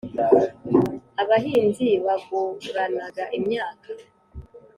[1.21, 3.89] abahinzi baguranaga imyaka